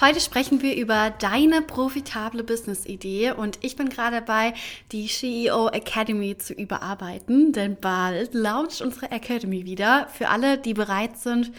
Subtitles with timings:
[0.00, 4.54] Heute sprechen wir über deine profitable Business-Idee und ich bin gerade dabei,
[4.92, 10.06] die CEO Academy zu überarbeiten, denn bald launcht unsere Academy wieder.
[10.12, 11.50] Für alle, die bereit sind,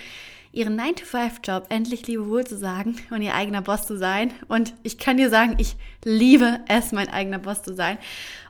[0.51, 4.33] ihren 9-to-5-Job endlich Lebewohl zu sagen und ihr eigener Boss zu sein.
[4.47, 7.99] Und ich kann dir sagen, ich liebe es, mein eigener Boss zu sein.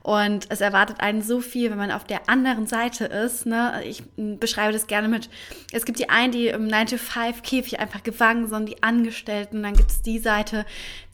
[0.02, 3.46] Und es erwartet einen so viel, wenn man auf der anderen Seite ist.
[3.46, 3.84] Ne?
[3.84, 5.30] Ich beschreibe das gerne mit,
[5.74, 9.62] es gibt die einen, die im 9-to-5-Käfig einfach gefangen sind, die Angestellten.
[9.62, 10.66] Dann gibt es die Seite,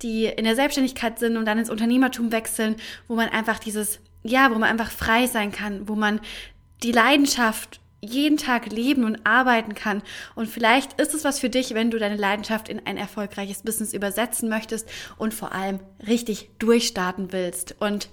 [0.04, 2.76] die in der Selbstständigkeit sind und dann ins Unternehmertum wechseln,
[3.08, 6.22] wo man einfach dieses, ja, wo man einfach frei sein kann, wo man
[6.84, 10.02] die Leidenschaft jeden Tag leben und arbeiten kann.
[10.36, 13.94] Und vielleicht ist es was für dich, wenn du deine Leidenschaft in ein erfolgreiches Business
[13.94, 17.76] übersetzen möchtest und vor allem richtig durchstarten willst.
[17.80, 18.10] Und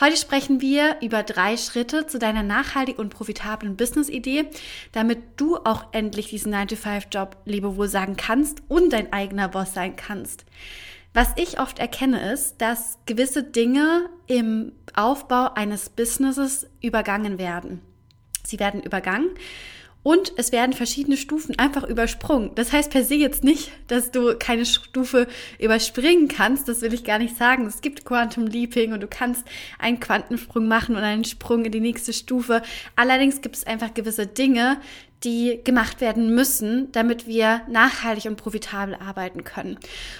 [0.00, 4.46] heute sprechen wir über drei Schritte zu deiner nachhaltig und profitablen Business-Idee,
[4.92, 10.44] damit du auch endlich diesen 9-to-5-Job Lebewohl sagen kannst und dein eigener Boss sein kannst.
[11.14, 17.80] Was ich oft erkenne, ist, dass gewisse Dinge im Aufbau eines Businesses übergangen werden.
[18.44, 19.30] Sie werden übergangen
[20.02, 22.52] und es werden verschiedene Stufen einfach übersprungen.
[22.54, 25.26] Das heißt per se jetzt nicht, dass du keine Stufe
[25.58, 26.68] überspringen kannst.
[26.68, 27.66] Das will ich gar nicht sagen.
[27.66, 29.44] Es gibt Quantum Leaping und du kannst
[29.78, 32.62] einen Quantensprung machen und einen Sprung in die nächste Stufe.
[32.96, 34.80] Allerdings gibt es einfach gewisse Dinge,
[35.24, 39.78] die gemacht werden müssen, damit wir nachhaltig und profitabel arbeiten können.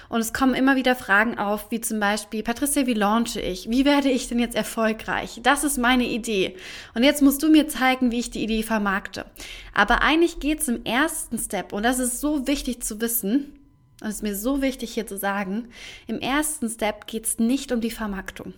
[0.09, 3.70] Und es kommen immer wieder Fragen auf, wie zum Beispiel, Patricia, wie launche ich?
[3.70, 5.41] Wie werde ich denn jetzt erfolgreich?
[5.42, 6.56] Das ist meine Idee.
[6.94, 9.26] Und jetzt musst du mir zeigen, wie ich die Idee vermarkte.
[9.72, 13.54] Aber eigentlich geht es im ersten Step, und das ist so wichtig zu wissen,
[14.00, 15.69] und es ist mir so wichtig hier zu sagen,
[16.06, 18.54] im ersten Step geht es nicht um die Vermarktung.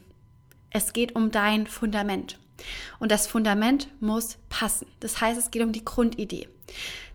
[0.70, 2.38] Es geht um dein Fundament.
[2.98, 4.86] Und das Fundament muss passen.
[5.00, 6.48] Das heißt, es geht um die Grundidee.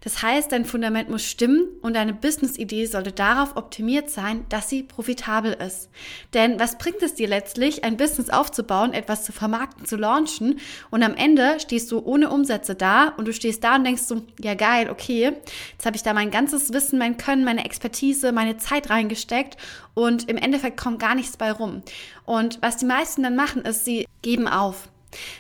[0.06, 4.84] Das heißt, dein Fundament muss stimmen und deine Business-Idee sollte darauf optimiert sein, dass sie
[4.84, 5.90] profitabel ist.
[6.36, 10.60] Denn was bringt es dir letztlich, ein Business aufzubauen, etwas zu vermarkten, zu launchen
[10.92, 14.22] und am Ende stehst du ohne Umsätze da und du stehst da und denkst so,
[14.40, 15.34] ja geil, okay,
[15.72, 19.58] jetzt habe ich da mein ganzes Wissen, mein Können, meine Expertise, meine Zeit reingesteckt
[19.96, 21.82] und im Endeffekt kommt gar nichts bei rum.
[22.26, 24.88] Und was die meisten dann machen, ist, sie geben auf.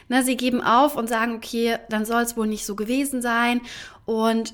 [0.07, 3.61] Ne, sie geben auf und sagen, okay, dann soll es wohl nicht so gewesen sein.
[4.05, 4.53] Und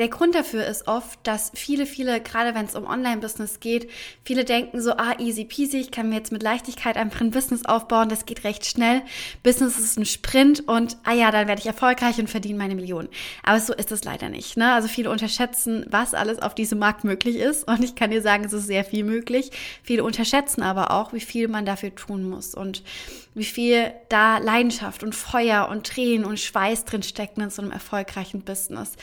[0.00, 3.90] der Grund dafür ist oft, dass viele, viele, gerade wenn es um Online-Business geht,
[4.24, 7.66] viele denken so, ah, easy peasy, ich kann mir jetzt mit Leichtigkeit einfach ein Business
[7.66, 9.02] aufbauen, das geht recht schnell.
[9.42, 13.10] Business ist ein Sprint und, ah ja, dann werde ich erfolgreich und verdiene meine Millionen.
[13.42, 14.56] Aber so ist es leider nicht.
[14.56, 14.72] Ne?
[14.72, 17.68] Also viele unterschätzen, was alles auf diesem Markt möglich ist.
[17.68, 19.50] Und ich kann dir sagen, es ist sehr viel möglich.
[19.82, 22.82] Viele unterschätzen aber auch, wie viel man dafür tun muss und
[23.34, 27.70] wie viel da Leidenschaft und Feuer und Tränen und Schweiß drin stecken in so einem
[27.70, 28.96] erfolgreichen Business.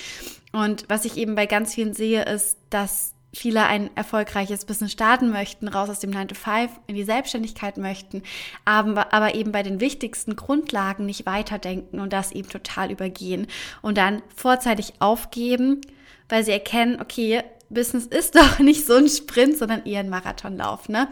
[0.52, 5.30] Und was ich eben bei ganz vielen sehe, ist, dass viele ein erfolgreiches Business starten
[5.30, 8.24] möchten, raus aus dem 9 to 5 in die Selbstständigkeit möchten,
[8.66, 13.48] aber, aber eben bei den wichtigsten Grundlagen nicht weiterdenken und das eben total übergehen
[13.82, 15.82] und dann vorzeitig aufgeben,
[16.30, 20.90] weil sie erkennen, okay, Business ist doch nicht so ein Sprint, sondern eher ein Marathonlauf,
[20.90, 21.08] ne?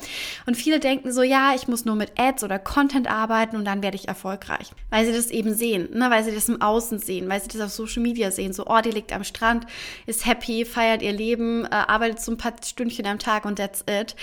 [0.45, 3.83] Und viele denken so, ja, ich muss nur mit Ads oder Content arbeiten und dann
[3.83, 4.71] werde ich erfolgreich.
[4.89, 6.09] Weil sie das eben sehen, ne?
[6.09, 8.53] Weil sie das im Außen sehen, weil sie das auf Social Media sehen.
[8.53, 9.65] So, oh, die liegt am Strand,
[10.05, 13.83] ist happy, feiert ihr Leben, äh, arbeitet so ein paar Stündchen am Tag und that's
[13.89, 14.15] it.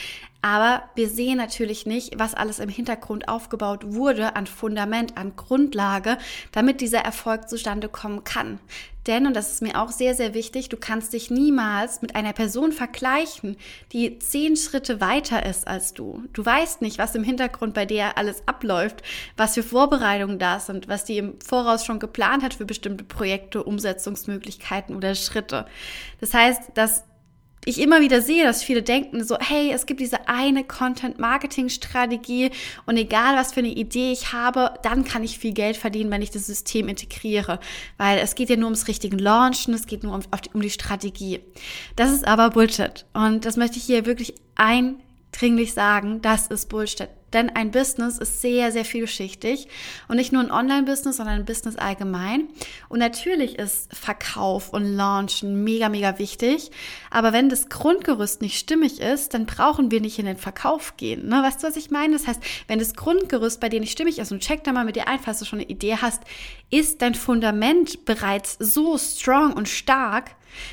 [0.42, 6.18] Aber wir sehen natürlich nicht, was alles im Hintergrund aufgebaut wurde an Fundament, an Grundlage,
[6.50, 8.58] damit dieser Erfolg zustande kommen kann.
[9.06, 12.32] Denn, und das ist mir auch sehr, sehr wichtig, du kannst dich niemals mit einer
[12.32, 13.56] Person vergleichen,
[13.92, 16.22] die zehn Schritte weiter ist als du.
[16.32, 19.02] Du weißt nicht, was im Hintergrund bei dir alles abläuft,
[19.36, 23.64] was für Vorbereitungen da sind, was die im Voraus schon geplant hat für bestimmte Projekte,
[23.64, 25.66] Umsetzungsmöglichkeiten oder Schritte.
[26.20, 27.04] Das heißt, dass
[27.64, 32.50] ich immer wieder sehe, dass viele denken so, hey, es gibt diese eine Content-Marketing-Strategie
[32.86, 36.22] und egal was für eine Idee ich habe, dann kann ich viel Geld verdienen, wenn
[36.22, 37.60] ich das System integriere.
[37.98, 40.22] Weil es geht ja nur ums richtige Launchen, es geht nur um,
[40.52, 41.40] um die Strategie.
[41.94, 43.04] Das ist aber Bullshit.
[43.12, 44.96] Und das möchte ich hier wirklich ein
[45.32, 47.08] dringlich sagen, das ist Bullshit.
[47.32, 49.66] Denn ein Business ist sehr, sehr vielschichtig
[50.08, 52.48] und nicht nur ein Online-Business, sondern ein Business allgemein.
[52.90, 56.70] Und natürlich ist Verkauf und Launchen mega, mega wichtig.
[57.10, 61.28] Aber wenn das Grundgerüst nicht stimmig ist, dann brauchen wir nicht in den Verkauf gehen.
[61.28, 61.42] Ne?
[61.42, 62.12] Weißt du, was ich meine?
[62.12, 64.96] Das heißt, wenn das Grundgerüst bei dir nicht stimmig ist und check da mal mit
[64.96, 66.22] dir ein, falls du schon eine Idee hast,
[66.70, 70.32] ist dein Fundament bereits so strong und stark,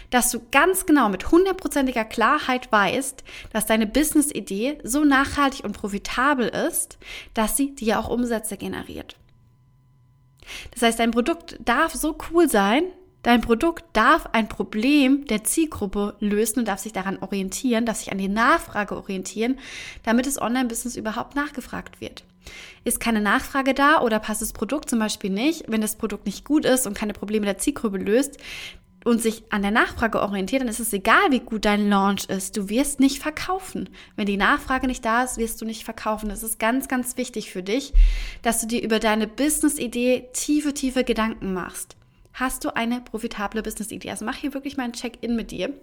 [0.10, 3.24] dass du ganz genau mit hundertprozentiger Klarheit weißt,
[3.54, 6.98] dass deine Business-Idee so nachhaltig und profitabel ist,
[7.34, 9.16] dass sie dir auch Umsätze generiert.
[10.72, 12.84] Das heißt, dein Produkt darf so cool sein,
[13.24, 18.12] dein Produkt darf ein Problem der Zielgruppe lösen und darf sich daran orientieren, darf sich
[18.12, 19.60] an die Nachfrage orientieren,
[20.04, 22.24] damit das Online-Business überhaupt nachgefragt wird.
[22.84, 26.46] Ist keine Nachfrage da oder passt das Produkt zum Beispiel nicht, wenn das Produkt nicht
[26.46, 28.38] gut ist und keine Probleme der Zielgruppe löst,
[29.06, 32.58] und sich an der Nachfrage orientiert, dann ist es egal, wie gut dein Launch ist.
[32.58, 33.90] Du wirst nicht verkaufen.
[34.16, 36.30] Wenn die Nachfrage nicht da ist, wirst du nicht verkaufen.
[36.30, 37.94] Das ist ganz, ganz wichtig für dich,
[38.42, 41.96] dass du dir über deine Business-Idee tiefe, tiefe Gedanken machst.
[42.34, 44.12] Hast du eine profitable Business-Idee?
[44.12, 45.74] Also mach hier wirklich mal ein Check-in mit dir.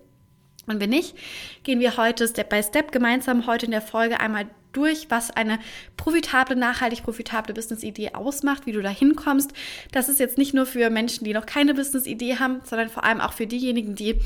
[0.66, 1.14] Und wenn nicht,
[1.62, 5.58] gehen wir heute Step by Step gemeinsam heute in der Folge einmal durch, was eine
[5.96, 9.52] profitable, nachhaltig profitable Business-Idee ausmacht, wie du da hinkommst.
[9.92, 13.20] Das ist jetzt nicht nur für Menschen, die noch keine Business-Idee haben, sondern vor allem
[13.20, 14.20] auch für diejenigen, die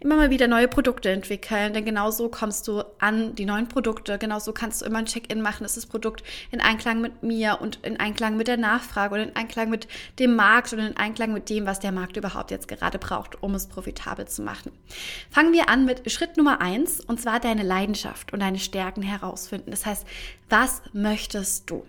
[0.00, 1.72] immer mal wieder neue Produkte entwickeln.
[1.72, 4.18] Denn genau so kommst du an die neuen Produkte.
[4.18, 5.64] Genau so kannst du immer ein Check-in machen.
[5.64, 9.36] Ist das Produkt in Einklang mit mir und in Einklang mit der Nachfrage und in
[9.36, 9.88] Einklang mit
[10.18, 13.54] dem Markt und in Einklang mit dem, was der Markt überhaupt jetzt gerade braucht, um
[13.54, 14.72] es profitabel zu machen.
[15.30, 19.70] Fangen wir an mit Schritt Nummer eins und zwar deine Leidenschaft und deine Stärken herausfinden.
[19.70, 20.06] Das heißt, heißt,
[20.48, 21.84] was möchtest du?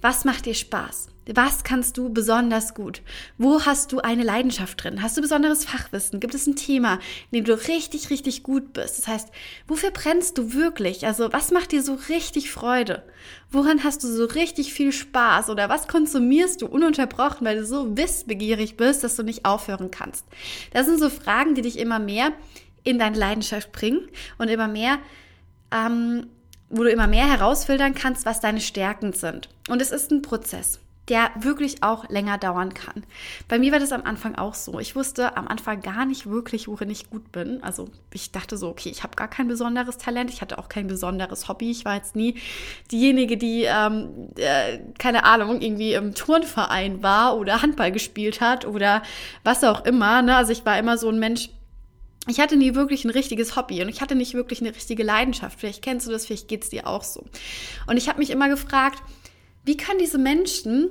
[0.00, 1.08] Was macht dir Spaß?
[1.34, 3.02] Was kannst du besonders gut?
[3.36, 5.02] Wo hast du eine Leidenschaft drin?
[5.02, 6.20] Hast du besonderes Fachwissen?
[6.20, 7.00] Gibt es ein Thema,
[7.30, 8.98] in dem du richtig, richtig gut bist?
[8.98, 9.28] Das heißt,
[9.66, 11.04] wofür brennst du wirklich?
[11.04, 13.02] Also, was macht dir so richtig Freude?
[13.50, 15.50] Woran hast du so richtig viel Spaß?
[15.50, 20.24] Oder was konsumierst du ununterbrochen, weil du so wissbegierig bist, dass du nicht aufhören kannst?
[20.72, 22.32] Das sind so Fragen, die dich immer mehr
[22.84, 24.08] in deine Leidenschaft bringen
[24.38, 25.00] und immer mehr
[25.72, 26.28] ähm,
[26.68, 29.48] wo du immer mehr herausfiltern kannst, was deine Stärken sind.
[29.68, 33.04] Und es ist ein Prozess, der wirklich auch länger dauern kann.
[33.46, 34.80] Bei mir war das am Anfang auch so.
[34.80, 37.62] Ich wusste am Anfang gar nicht wirklich, worin ich gut bin.
[37.62, 40.88] Also ich dachte so, okay, ich habe gar kein besonderes Talent, ich hatte auch kein
[40.88, 41.70] besonderes Hobby.
[41.70, 42.36] Ich war jetzt nie
[42.90, 49.02] diejenige, die, ähm, äh, keine Ahnung, irgendwie im Turnverein war oder Handball gespielt hat oder
[49.44, 50.22] was auch immer.
[50.22, 50.34] Ne?
[50.34, 51.50] Also ich war immer so ein Mensch,
[52.26, 55.60] ich hatte nie wirklich ein richtiges Hobby und ich hatte nicht wirklich eine richtige Leidenschaft.
[55.60, 57.24] Vielleicht kennst du das, vielleicht geht's dir auch so.
[57.86, 59.02] Und ich habe mich immer gefragt,
[59.64, 60.90] wie können diese Menschen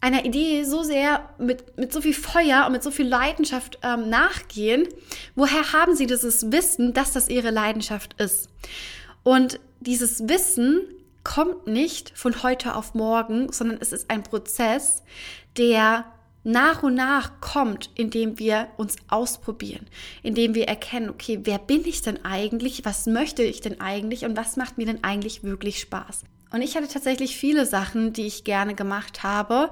[0.00, 4.10] einer Idee so sehr mit, mit so viel Feuer und mit so viel Leidenschaft ähm,
[4.10, 4.86] nachgehen?
[5.34, 8.48] Woher haben sie dieses Wissen, dass das ihre Leidenschaft ist?
[9.22, 10.80] Und dieses Wissen
[11.24, 15.02] kommt nicht von heute auf morgen, sondern es ist ein Prozess,
[15.56, 16.04] der
[16.46, 19.84] nach und nach kommt, indem wir uns ausprobieren,
[20.22, 24.24] indem wir erkennen, okay, wer bin ich denn eigentlich, was möchte ich denn eigentlich?
[24.24, 26.22] Und was macht mir denn eigentlich wirklich Spaß.
[26.52, 29.70] Und ich hatte tatsächlich viele Sachen, die ich gerne gemacht habe,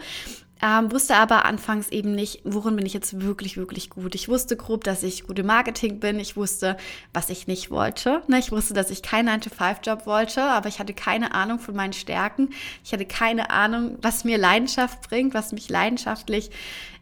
[0.64, 4.14] ähm, wusste aber anfangs eben nicht, worin bin ich jetzt wirklich, wirklich gut.
[4.14, 6.18] Ich wusste grob, dass ich gute Marketing bin.
[6.18, 6.78] Ich wusste,
[7.12, 8.22] was ich nicht wollte.
[8.28, 8.38] Ne?
[8.38, 12.48] Ich wusste, dass ich keinen 9-to-5-Job wollte, aber ich hatte keine Ahnung von meinen Stärken.
[12.82, 16.50] Ich hatte keine Ahnung, was mir Leidenschaft bringt, was mich leidenschaftlich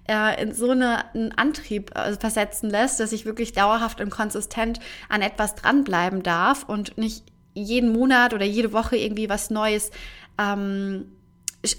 [0.09, 4.81] äh, in so eine, einen Antrieb äh, versetzen lässt, dass ich wirklich dauerhaft und konsistent
[5.09, 7.23] an etwas dranbleiben darf und nicht
[7.55, 9.93] jeden Monat oder jede Woche irgendwie was Neues
[10.37, 11.13] ähm,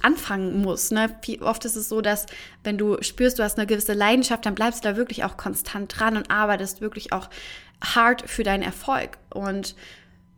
[0.02, 0.92] anfangen muss.
[0.92, 1.10] Ne?
[1.42, 2.26] Oft ist es so, dass
[2.64, 5.98] wenn du spürst, du hast eine gewisse Leidenschaft, dann bleibst du da wirklich auch konstant
[5.98, 7.30] dran und arbeitest wirklich auch
[7.84, 9.18] hart für deinen Erfolg.
[9.30, 9.76] Und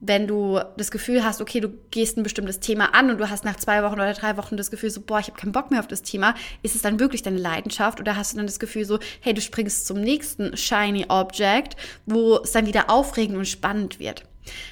[0.01, 3.45] wenn du das Gefühl hast, okay, du gehst ein bestimmtes Thema an und du hast
[3.45, 5.79] nach zwei Wochen oder drei Wochen das Gefühl so, boah, ich habe keinen Bock mehr
[5.79, 8.85] auf das Thema, ist es dann wirklich deine Leidenschaft oder hast du dann das Gefühl
[8.85, 11.75] so, hey, du springst zum nächsten shiny Object,
[12.05, 14.25] wo es dann wieder aufregend und spannend wird?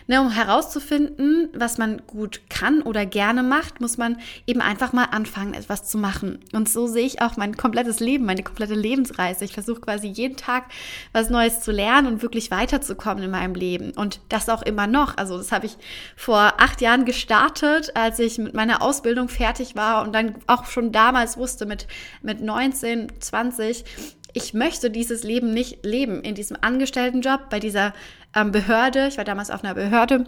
[0.08, 5.06] Ne, um herauszufinden, was man gut kann oder gerne macht, muss man eben einfach mal
[5.06, 6.39] anfangen, etwas zu machen.
[6.51, 9.46] Und so sehe ich auch mein komplettes Leben, meine komplette Lebensreise.
[9.46, 10.65] Ich versuche quasi jeden Tag
[11.12, 13.92] was Neues zu lernen und wirklich weiterzukommen in meinem Leben.
[13.92, 15.18] Und das auch immer noch.
[15.18, 15.77] Also das habe ich
[16.15, 20.92] vor acht Jahren gestartet, als ich mit meiner Ausbildung fertig war und dann auch schon
[20.92, 21.88] damals wusste, mit,
[22.22, 23.86] mit 19, 20,
[24.34, 27.94] ich möchte dieses Leben nicht leben in diesem Angestelltenjob, bei dieser
[28.36, 29.08] ähm, Behörde.
[29.08, 30.25] Ich war damals auf einer Behörde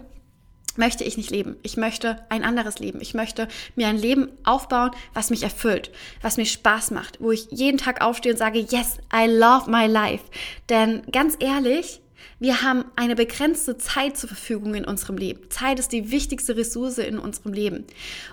[0.78, 1.56] möchte ich nicht leben.
[1.62, 3.00] Ich möchte ein anderes Leben.
[3.00, 7.48] Ich möchte mir ein Leben aufbauen, was mich erfüllt, was mir Spaß macht, wo ich
[7.50, 10.24] jeden Tag aufstehe und sage, yes, I love my life.
[10.68, 12.00] Denn ganz ehrlich,
[12.38, 15.48] Wir haben eine begrenzte Zeit zur Verfügung in unserem Leben.
[15.48, 17.84] Zeit ist die wichtigste Ressource in unserem Leben.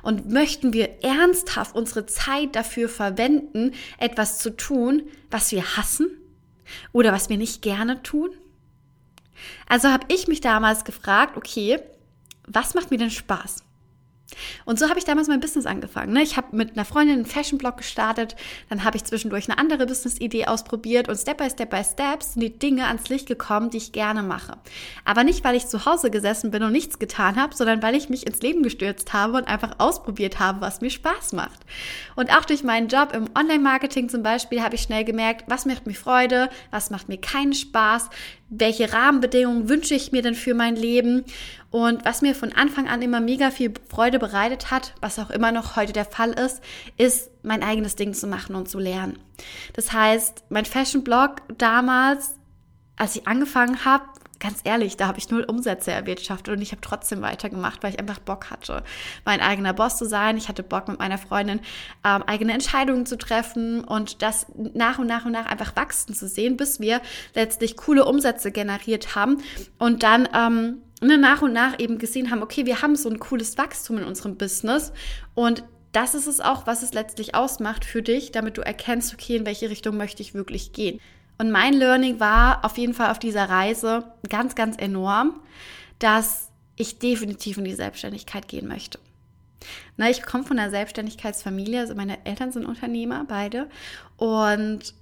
[0.01, 6.09] Und möchten wir ernsthaft unsere Zeit dafür verwenden, etwas zu tun, was wir hassen
[6.91, 8.31] oder was wir nicht gerne tun?
[9.67, 11.79] Also habe ich mich damals gefragt, okay,
[12.47, 13.63] was macht mir denn Spaß?
[14.65, 16.13] Und so habe ich damals mein Business angefangen.
[16.13, 16.23] Ne?
[16.23, 18.35] Ich habe mit einer Freundin einen Fashion-Blog gestartet,
[18.69, 22.41] dann habe ich zwischendurch eine andere Business-Idee ausprobiert und Step by Step by Step sind
[22.41, 24.57] die Dinge ans Licht gekommen, die ich gerne mache.
[25.05, 28.09] Aber nicht, weil ich zu Hause gesessen bin und nichts getan habe, sondern weil ich
[28.09, 31.59] mich ins Leben gestürzt habe und einfach ausprobiert habe, was mir Spaß macht.
[32.15, 35.85] Und auch durch meinen Job im Online-Marketing zum Beispiel habe ich schnell gemerkt, was macht
[35.85, 38.09] mir Freude, was macht mir keinen Spaß,
[38.49, 41.23] welche Rahmenbedingungen wünsche ich mir denn für mein Leben
[41.71, 45.51] und was mir von Anfang an immer mega viel Freude bereitet hat, was auch immer
[45.51, 46.61] noch heute der Fall ist,
[46.97, 49.17] ist mein eigenes Ding zu machen und zu lernen.
[49.73, 52.35] Das heißt, mein Fashion-Blog damals,
[52.95, 54.05] als ich angefangen habe,
[54.43, 57.99] ganz ehrlich, da habe ich null Umsätze erwirtschaftet und ich habe trotzdem weitergemacht, weil ich
[57.99, 58.83] einfach Bock hatte,
[59.23, 60.35] mein eigener Boss zu sein.
[60.35, 61.61] Ich hatte Bock mit meiner Freundin
[62.03, 66.27] ähm, eigene Entscheidungen zu treffen und das nach und nach und nach einfach wachsen zu
[66.27, 67.01] sehen, bis wir
[67.33, 69.37] letztlich coole Umsätze generiert haben
[69.79, 73.19] und dann ähm, ne, nach und nach eben gesehen haben, okay, wir haben so ein
[73.19, 74.91] cooles Wachstum in unserem Business
[75.35, 79.37] und das ist es auch, was es letztlich ausmacht für dich, damit du erkennst, okay,
[79.37, 80.99] in welche Richtung möchte ich wirklich gehen.
[81.37, 85.39] Und mein Learning war auf jeden Fall auf dieser Reise ganz, ganz enorm,
[85.99, 88.99] dass ich definitiv in die Selbstständigkeit gehen möchte.
[89.97, 93.69] Na, ich komme von einer Selbstständigkeitsfamilie, also meine Eltern sind Unternehmer, beide.
[94.17, 94.93] Und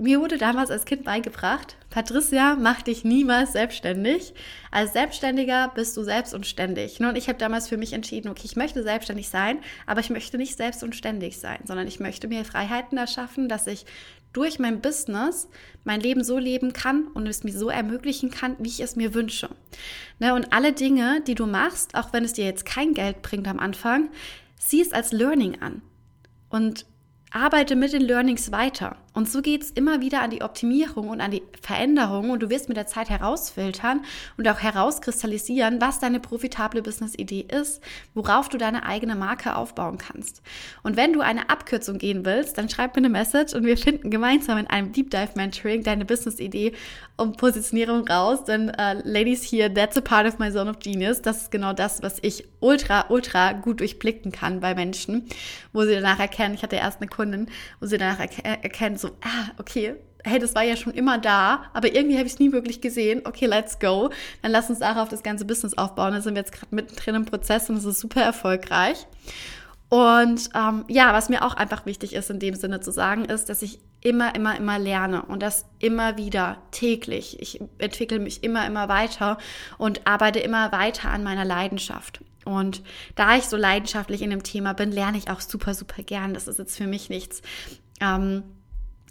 [0.00, 4.32] mir wurde damals als Kind beigebracht, Patricia, mach dich niemals selbstständig.
[4.70, 7.00] Als Selbstständiger bist du selbst und ständig.
[7.00, 10.38] Und ich habe damals für mich entschieden, okay, ich möchte selbstständig sein, aber ich möchte
[10.38, 13.84] nicht selbst und ständig sein, sondern ich möchte mir Freiheiten erschaffen, dass ich
[14.32, 15.48] durch mein Business
[15.84, 19.14] mein Leben so leben kann und es mir so ermöglichen kann, wie ich es mir
[19.14, 19.48] wünsche.
[20.18, 23.48] Ne, und alle Dinge, die du machst, auch wenn es dir jetzt kein Geld bringt
[23.48, 24.10] am Anfang,
[24.58, 25.82] sieh es als Learning an.
[26.48, 26.86] Und
[27.30, 28.96] arbeite mit den Learnings weiter.
[29.20, 32.48] Und so geht es immer wieder an die Optimierung und an die Veränderung und du
[32.48, 34.00] wirst mit der Zeit herausfiltern
[34.38, 37.82] und auch herauskristallisieren, was deine profitable Business-Idee ist,
[38.14, 40.40] worauf du deine eigene Marke aufbauen kannst.
[40.82, 44.10] Und wenn du eine Abkürzung gehen willst, dann schreib mir eine Message und wir finden
[44.10, 46.72] gemeinsam in einem Deep Dive Mentoring deine Business-Idee
[47.18, 48.44] und Positionierung raus.
[48.44, 51.20] Denn uh, Ladies here, that's a part of my zone of genius.
[51.20, 55.26] Das ist genau das, was ich ultra, ultra gut durchblicken kann bei Menschen,
[55.74, 57.50] wo sie danach erkennen, ich hatte erst eine Kundin,
[57.80, 61.94] wo sie danach erkennen, so, ah, okay, hey, das war ja schon immer da, aber
[61.94, 63.22] irgendwie habe ich es nie wirklich gesehen.
[63.24, 64.10] Okay, let's go.
[64.42, 66.12] Dann lass uns darauf das ganze Business aufbauen.
[66.12, 69.06] Da sind wir jetzt gerade mittendrin im Prozess und es ist super erfolgreich.
[69.88, 73.48] Und ähm, ja, was mir auch einfach wichtig ist in dem Sinne zu sagen, ist,
[73.48, 77.40] dass ich immer, immer, immer lerne und das immer wieder täglich.
[77.40, 79.36] Ich entwickle mich immer, immer weiter
[79.78, 82.22] und arbeite immer weiter an meiner Leidenschaft.
[82.44, 82.82] Und
[83.16, 86.34] da ich so leidenschaftlich in dem Thema bin, lerne ich auch super, super gern.
[86.34, 87.42] Das ist jetzt für mich nichts.
[88.00, 88.44] Ähm,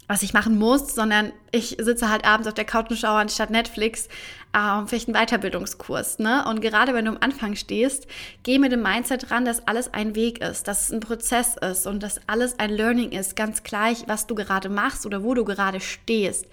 [0.09, 3.51] was ich machen muss, sondern ich sitze halt abends auf der Couch und schaue anstatt
[3.51, 4.09] Netflix
[4.55, 6.17] ähm, vielleicht einen Weiterbildungskurs.
[6.17, 6.43] Ne?
[6.49, 8.07] Und gerade wenn du am Anfang stehst,
[8.41, 11.85] geh mit dem Mindset ran, dass alles ein Weg ist, dass es ein Prozess ist
[11.85, 15.45] und dass alles ein Learning ist, ganz gleich, was du gerade machst oder wo du
[15.45, 16.47] gerade stehst.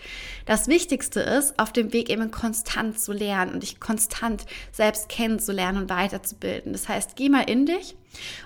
[0.45, 5.79] Das Wichtigste ist, auf dem Weg eben konstant zu lernen und dich konstant selbst kennenzulernen
[5.79, 6.75] und weiterzubilden.
[6.75, 7.97] Das heißt, geh mal in dich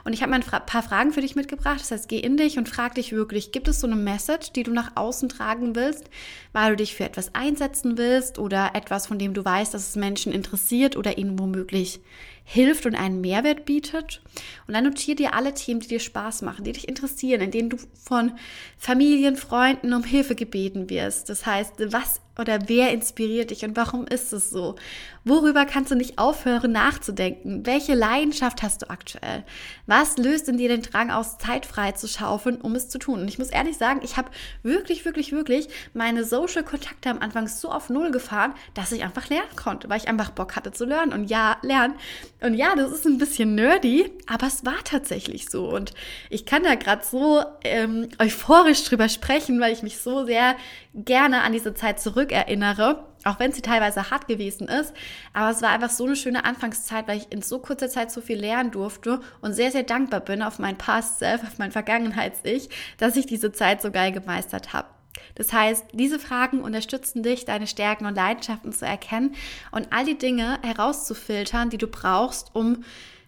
[0.05, 1.81] und ich habe mal ein paar Fragen für dich mitgebracht.
[1.81, 4.63] Das heißt, geh in dich und frag dich wirklich, gibt es so eine Message, die
[4.63, 6.05] du nach außen tragen willst,
[6.53, 9.97] weil du dich für etwas einsetzen willst oder etwas, von dem du weißt, dass es
[9.97, 12.01] Menschen interessiert oder ihnen womöglich
[12.45, 14.23] hilft und einen Mehrwert bietet.
[14.67, 17.71] Und dann notier dir alle Themen, die dir Spaß machen, die dich interessieren, in denen
[17.71, 18.33] du von
[18.77, 21.29] Familien, Freunden um Hilfe gebeten wirst.
[21.29, 24.77] Das heißt, was oder wer inspiriert dich und warum ist es so?
[25.25, 27.67] Worüber kannst du nicht aufhören nachzudenken?
[27.67, 29.45] Welche Leidenschaft hast du aktuell?
[29.87, 33.21] Was löst in dir den Drang aus, Zeit frei zu schaufeln, um es zu tun?
[33.21, 34.31] Und ich muss ehrlich sagen, ich habe
[34.63, 39.55] wirklich, wirklich, wirklich meine Social-Kontakte am Anfang so auf Null gefahren, dass ich einfach lernen
[39.57, 41.13] konnte, weil ich einfach Bock hatte zu lernen.
[41.13, 41.95] Und ja, lernen.
[42.41, 45.69] Und ja, das ist ein bisschen nerdy, aber es war tatsächlich so.
[45.69, 45.93] Und
[46.31, 50.57] ich kann da gerade so ähm, euphorisch drüber sprechen, weil ich mich so sehr
[50.95, 54.95] gerne an diese Zeit zurückerinnere, auch wenn sie teilweise hart gewesen ist.
[55.33, 58.21] Aber es war einfach so eine schöne Anfangszeit, weil ich in so kurzer Zeit so
[58.21, 62.71] viel lernen durfte und sehr, sehr dankbar bin auf mein Past Self, auf mein Vergangenheits-Ich,
[62.99, 64.89] dass ich diese Zeit so geil gemeistert habe.
[65.35, 69.35] Das heißt, diese Fragen unterstützen dich, deine Stärken und Leidenschaften zu erkennen
[69.71, 72.85] und all die Dinge herauszufiltern, die du brauchst, um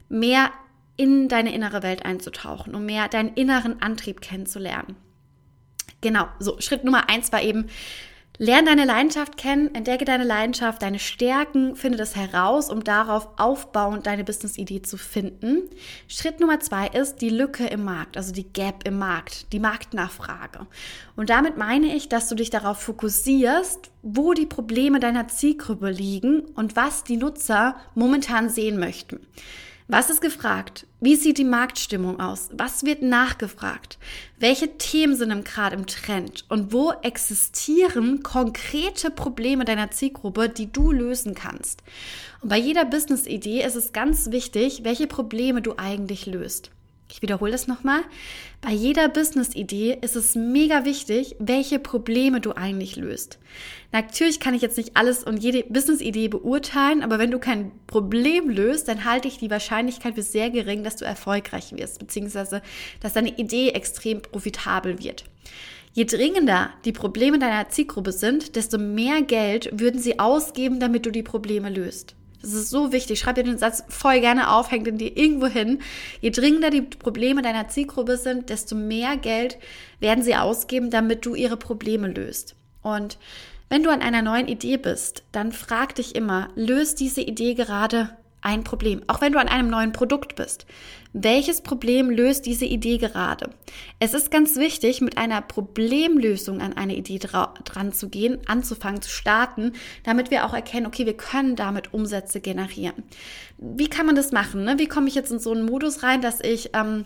[0.08, 0.50] mehr
[0.96, 4.96] in deine innere Welt einzutauchen, um mehr deinen inneren Antrieb kennenzulernen.
[6.00, 7.68] Genau, so Schritt Nummer eins war eben,
[8.42, 14.04] Lerne deine Leidenschaft kennen, entdecke deine Leidenschaft, deine Stärken, finde das heraus, um darauf aufbauend
[14.08, 15.70] deine Business-Idee zu finden.
[16.08, 20.66] Schritt Nummer zwei ist die Lücke im Markt, also die Gap im Markt, die Marktnachfrage.
[21.14, 26.40] Und damit meine ich, dass du dich darauf fokussierst, wo die Probleme deiner Zielgruppe liegen
[26.40, 29.20] und was die Nutzer momentan sehen möchten.
[29.92, 30.86] Was ist gefragt?
[31.00, 32.48] Wie sieht die Marktstimmung aus?
[32.54, 33.98] Was wird nachgefragt?
[34.38, 36.46] Welche Themen sind gerade im Trend?
[36.48, 41.82] Und wo existieren konkrete Probleme deiner Zielgruppe, die du lösen kannst?
[42.40, 46.70] Und bei jeder Business-Idee ist es ganz wichtig, welche Probleme du eigentlich löst.
[47.12, 48.00] Ich wiederhole das nochmal.
[48.62, 53.38] Bei jeder Business-Idee ist es mega wichtig, welche Probleme du eigentlich löst.
[53.92, 58.48] Natürlich kann ich jetzt nicht alles und jede Business-Idee beurteilen, aber wenn du kein Problem
[58.48, 62.62] löst, dann halte ich die Wahrscheinlichkeit für sehr gering, dass du erfolgreich wirst, beziehungsweise
[63.00, 65.24] dass deine Idee extrem profitabel wird.
[65.92, 71.10] Je dringender die Probleme deiner Zielgruppe sind, desto mehr Geld würden sie ausgeben, damit du
[71.10, 72.16] die Probleme löst.
[72.42, 73.20] Das ist so wichtig.
[73.20, 75.80] Schreib dir den Satz voll gerne auf, hängt ihn dir irgendwo hin.
[76.20, 79.58] Je dringender die Probleme deiner Zielgruppe sind, desto mehr Geld
[80.00, 82.56] werden sie ausgeben, damit du ihre Probleme löst.
[82.82, 83.18] Und
[83.68, 88.10] wenn du an einer neuen Idee bist, dann frag dich immer, löst diese Idee gerade
[88.42, 90.66] ein Problem, auch wenn du an einem neuen Produkt bist.
[91.14, 93.50] Welches Problem löst diese Idee gerade?
[93.98, 99.10] Es ist ganz wichtig, mit einer Problemlösung an eine Idee dran zu gehen, anzufangen, zu
[99.10, 99.72] starten,
[100.04, 103.02] damit wir auch erkennen, okay, wir können damit Umsätze generieren.
[103.58, 104.64] Wie kann man das machen?
[104.64, 104.78] Ne?
[104.78, 107.04] Wie komme ich jetzt in so einen Modus rein, dass ich ähm,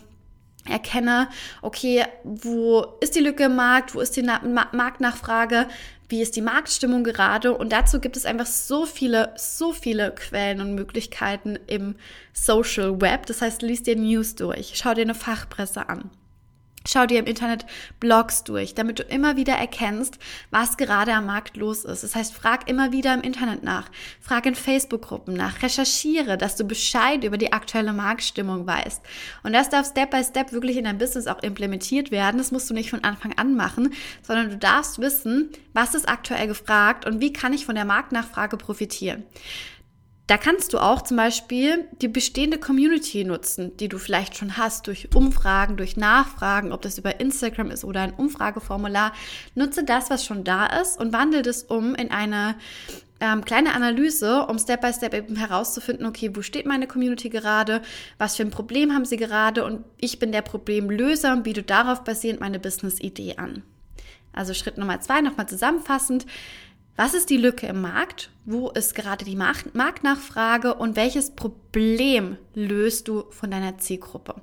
[0.69, 1.29] erkenne,
[1.61, 4.41] okay, wo ist die Lücke im Markt, wo ist die Na
[4.71, 5.67] Marktnachfrage,
[6.09, 10.61] wie ist die Marktstimmung gerade und dazu gibt es einfach so viele, so viele Quellen
[10.61, 11.95] und Möglichkeiten im
[12.33, 13.25] Social Web.
[13.25, 16.09] Das heißt, liest dir News durch, schau dir eine Fachpresse an.
[16.87, 17.65] Schau dir im Internet
[17.99, 20.17] Blogs durch, damit du immer wieder erkennst,
[20.51, 22.03] was gerade am Markt los ist.
[22.03, 23.89] Das heißt, frag immer wieder im Internet nach,
[24.21, 29.01] frag in Facebook-Gruppen nach, recherchiere, dass du Bescheid über die aktuelle Marktstimmung weißt.
[29.43, 32.37] Und das darf Step by Step wirklich in dein Business auch implementiert werden.
[32.37, 36.47] Das musst du nicht von Anfang an machen, sondern du darfst wissen, was ist aktuell
[36.47, 39.25] gefragt und wie kann ich von der Marktnachfrage profitieren.
[40.27, 44.87] Da kannst du auch zum Beispiel die bestehende Community nutzen, die du vielleicht schon hast,
[44.87, 49.13] durch Umfragen, durch Nachfragen, ob das über Instagram ist oder ein Umfrageformular.
[49.55, 52.55] Nutze das, was schon da ist und wandel das um in eine
[53.21, 57.81] ähm, kleine Analyse, um Step by Step eben herauszufinden, okay, wo steht meine Community gerade,
[58.17, 62.03] was für ein Problem haben sie gerade und ich bin der Problemlöser und biete darauf
[62.03, 63.63] basierend meine Business-Idee an.
[64.33, 66.27] Also Schritt Nummer zwei, nochmal zusammenfassend.
[66.99, 68.31] Was ist die Lücke im Markt?
[68.43, 74.33] Wo ist gerade die Marktnachfrage und welches Problem löst du von deiner Zielgruppe?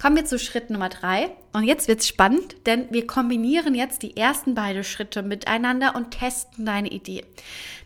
[0.00, 1.30] Kommen wir zu Schritt Nummer drei.
[1.52, 6.64] Und jetzt wird's spannend, denn wir kombinieren jetzt die ersten beiden Schritte miteinander und testen
[6.64, 7.24] deine Idee.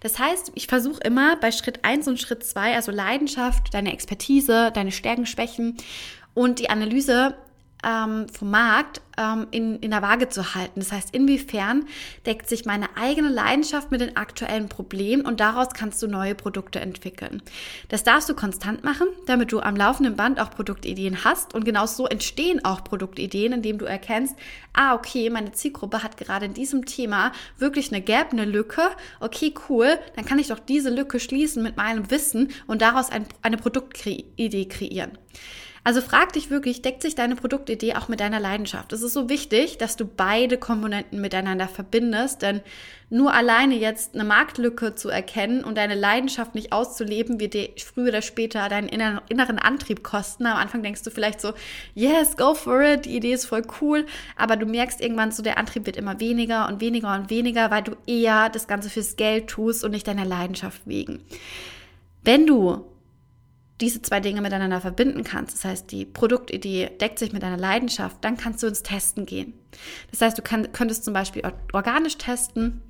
[0.01, 4.71] Das heißt, ich versuche immer bei Schritt eins und Schritt zwei, also Leidenschaft, deine Expertise,
[4.75, 5.79] deine Stärken, Schwächen
[6.35, 7.39] und die Analyse
[7.85, 10.81] ähm, vom Markt ähm, in, in der Waage zu halten.
[10.81, 11.87] Das heißt, inwiefern
[12.27, 16.81] deckt sich meine eigene Leidenschaft mit den aktuellen Problemen und daraus kannst du neue Produkte
[16.81, 17.43] entwickeln.
[17.89, 21.87] Das darfst du konstant machen, damit du am laufenden Band auch Produktideen hast und genau
[21.87, 24.37] so entstehen auch Produktideen, indem du erkennst,
[24.73, 28.83] ah, okay, meine Zielgruppe hat gerade in diesem Thema wirklich eine Gap, eine Lücke.
[29.21, 33.27] Okay, cool, dann kann ich doch diese Lücke schließen mit meinem Wissen und daraus ein,
[33.43, 35.19] eine Produktidee kreieren.
[35.87, 38.95] Also frag dich wirklich, deckt sich deine Produktidee auch mit deiner Leidenschaft?
[38.95, 42.63] Es ist so wichtig, dass du beide Komponenten miteinander verbindest, denn
[43.11, 48.09] nur alleine jetzt eine Marktlücke zu erkennen und deine Leidenschaft nicht auszuleben, wird dir früher
[48.09, 50.47] oder später deinen inneren Antrieb kosten.
[50.47, 51.53] Am Anfang denkst du vielleicht so,
[51.95, 55.59] yes, go for it, die Idee ist voll cool, aber du merkst irgendwann so, der
[55.59, 59.49] Antrieb wird immer weniger und weniger und weniger, weil du eher das Ganze fürs Geld
[59.49, 61.21] tust und nicht deiner Leidenschaft wegen.
[62.23, 62.87] Wenn du
[63.85, 68.17] diese zwei Dinge miteinander verbinden kannst, das heißt, die Produktidee deckt sich mit deiner Leidenschaft,
[68.23, 69.55] dann kannst du ins Testen gehen.
[70.11, 71.43] Das heißt, du kann, könntest zum Beispiel
[71.73, 72.81] organisch testen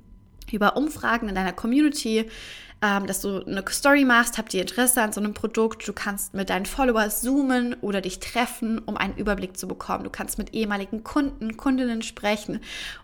[0.51, 2.29] über Umfragen in deiner Community,
[2.81, 6.33] ähm, dass du eine Story machst, habt ihr Interesse an so einem Produkt, du kannst
[6.33, 10.03] mit deinen Followers zoomen oder dich treffen, um einen Überblick zu bekommen.
[10.03, 12.59] Du kannst mit ehemaligen Kunden, Kundinnen sprechen,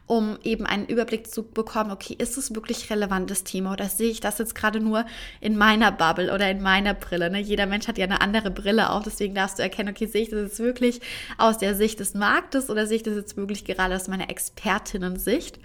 [0.07, 4.19] um eben einen Überblick zu bekommen, okay, ist es wirklich relevantes Thema oder sehe ich
[4.19, 5.05] das jetzt gerade nur
[5.39, 7.31] in meiner Bubble oder in meiner Brille?
[7.31, 7.39] Ne?
[7.39, 10.29] Jeder Mensch hat ja eine andere Brille auch, deswegen darfst du erkennen, okay, sehe ich
[10.29, 10.99] das jetzt wirklich
[11.37, 15.59] aus der Sicht des Marktes oder sehe ich das jetzt wirklich gerade aus meiner Expertinnen-Sicht?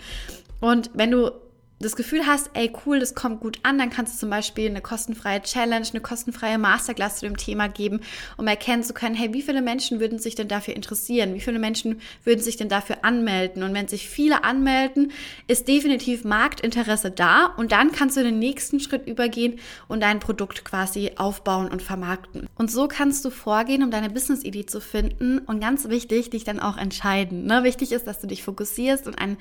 [0.61, 1.33] Und wenn du
[1.79, 4.81] das Gefühl hast, ey cool, das kommt gut an, dann kannst du zum Beispiel eine
[4.81, 8.01] kostenfreie Challenge, eine kostenfreie Masterclass zu dem Thema geben,
[8.39, 11.35] um erkennen zu können, hey, wie viele Menschen würden sich denn dafür interessieren?
[11.35, 13.62] Wie viele Menschen würden sich denn dafür anmelden?
[13.62, 15.12] Und wenn sich viele anmelden,
[15.49, 20.65] ist definitiv Marktinteresse da und dann kannst du den nächsten Schritt übergehen und dein Produkt
[20.65, 22.49] quasi aufbauen und vermarkten.
[22.57, 26.59] Und so kannst du vorgehen, um deine Business-Idee zu finden und ganz wichtig, dich dann
[26.59, 27.45] auch entscheiden.
[27.45, 27.65] Ne?
[27.65, 29.37] Wichtig ist, dass du dich fokussierst und ein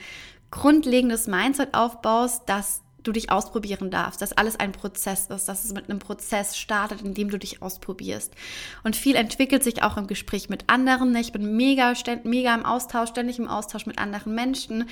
[0.51, 5.73] grundlegendes Mindset aufbaust, dass du dich ausprobieren darfst, dass alles ein Prozess ist, dass es
[5.73, 8.33] mit einem Prozess startet, in dem du dich ausprobierst.
[8.83, 11.15] Und viel entwickelt sich auch im Gespräch mit anderen.
[11.15, 14.89] Ich bin mega, mega im Austausch, ständig im Austausch mit anderen Menschen.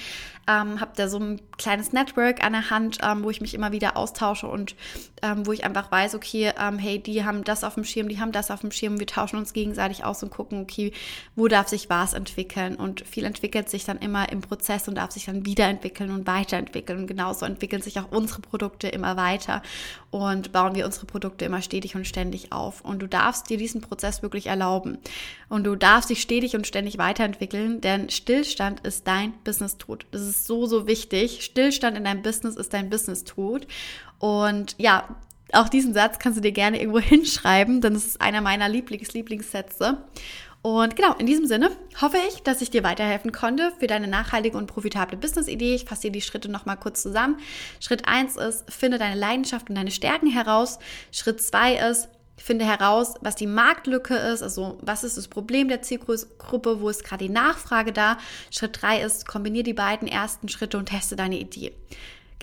[0.47, 3.71] Ähm, habe da so ein kleines Network an der Hand, ähm, wo ich mich immer
[3.71, 4.75] wieder austausche und
[5.21, 8.19] ähm, wo ich einfach weiß, okay, ähm, hey, die haben das auf dem Schirm, die
[8.19, 8.99] haben das auf dem Schirm.
[8.99, 10.91] Wir tauschen uns gegenseitig aus und gucken, okay,
[11.35, 12.75] wo darf sich was entwickeln.
[12.75, 16.99] Und viel entwickelt sich dann immer im Prozess und darf sich dann wiederentwickeln und weiterentwickeln.
[16.99, 19.61] Und genauso entwickeln sich auch auch unsere Produkte immer weiter
[20.11, 22.81] und bauen wir unsere Produkte immer stetig und ständig auf.
[22.81, 24.97] Und du darfst dir diesen Prozess wirklich erlauben.
[25.49, 30.05] Und du darfst dich stetig und ständig weiterentwickeln, denn Stillstand ist dein Business-Tod.
[30.11, 31.43] Das ist so, so wichtig.
[31.43, 33.67] Stillstand in deinem Business ist dein Business-Tod.
[34.19, 35.07] Und ja,
[35.53, 39.97] auch diesen Satz kannst du dir gerne irgendwo hinschreiben, denn es ist einer meiner Lieblings-Lieblingssätze.
[40.63, 44.57] Und genau, in diesem Sinne hoffe ich, dass ich dir weiterhelfen konnte für deine nachhaltige
[44.57, 45.75] und profitable Business-Idee.
[45.75, 47.37] Ich fasse dir die Schritte nochmal kurz zusammen.
[47.81, 50.79] Schritt eins ist, finde deine Leidenschaft und deine Stärken heraus.
[51.11, 55.81] Schritt zwei ist, finde heraus, was die Marktlücke ist, also was ist das Problem der
[55.81, 58.17] Zielgruppe, wo ist gerade die Nachfrage da.
[58.49, 61.73] Schritt drei ist, kombiniere die beiden ersten Schritte und teste deine Idee.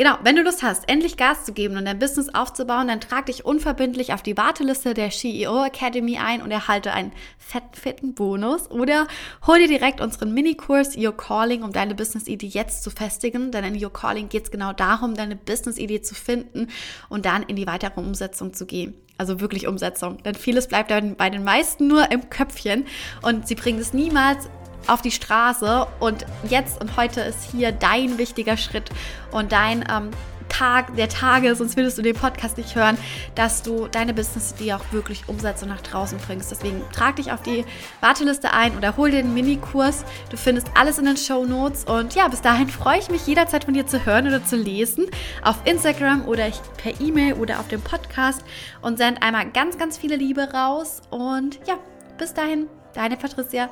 [0.00, 3.26] Genau, wenn du Lust hast, endlich Gas zu geben und dein Business aufzubauen, dann trag
[3.26, 8.70] dich unverbindlich auf die Warteliste der CEO Academy ein und erhalte einen fetten, fetten Bonus
[8.70, 9.06] oder
[9.46, 13.84] hol dir direkt unseren Minikurs Your Calling, um deine Business-Idee jetzt zu festigen, denn in
[13.84, 16.68] Your Calling geht es genau darum, deine Business-Idee zu finden
[17.10, 18.94] und dann in die weitere Umsetzung zu gehen.
[19.18, 20.22] Also wirklich Umsetzung.
[20.22, 22.86] Denn vieles bleibt bei den meisten nur im Köpfchen
[23.20, 24.48] und sie bringen es niemals
[24.86, 28.90] auf die Straße und jetzt und heute ist hier dein wichtiger Schritt
[29.30, 30.10] und dein ähm,
[30.50, 32.98] Tag der Tage, sonst würdest du den Podcast nicht hören,
[33.34, 36.50] dass du deine Business-Idee auch wirklich umsetzt und nach draußen bringst.
[36.50, 37.64] Deswegen trag dich auf die
[38.00, 40.04] Warteliste ein oder hol dir den Minikurs.
[40.28, 43.64] Du findest alles in den Show Notes und ja, bis dahin freue ich mich jederzeit
[43.64, 45.06] von dir zu hören oder zu lesen
[45.42, 48.44] auf Instagram oder per E-Mail oder auf dem Podcast
[48.82, 51.78] und send einmal ganz, ganz viele Liebe raus und ja,
[52.18, 53.70] bis dahin, deine Patricia.